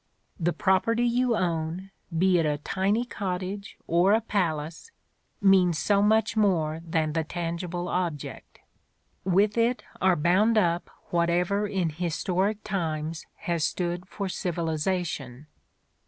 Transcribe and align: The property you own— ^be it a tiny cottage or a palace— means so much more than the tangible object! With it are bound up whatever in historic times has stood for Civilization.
The 0.39 0.51
property 0.51 1.03
you 1.05 1.37
own— 1.37 1.91
^be 2.17 2.37
it 2.37 2.43
a 2.47 2.57
tiny 2.57 3.05
cottage 3.05 3.77
or 3.85 4.13
a 4.13 4.21
palace— 4.21 4.89
means 5.41 5.77
so 5.77 6.01
much 6.01 6.35
more 6.35 6.81
than 6.83 7.13
the 7.13 7.23
tangible 7.23 7.87
object! 7.87 8.61
With 9.25 9.59
it 9.59 9.83
are 10.01 10.15
bound 10.15 10.57
up 10.57 10.89
whatever 11.11 11.67
in 11.67 11.89
historic 11.91 12.63
times 12.63 13.27
has 13.41 13.63
stood 13.63 14.07
for 14.07 14.27
Civilization. 14.27 15.45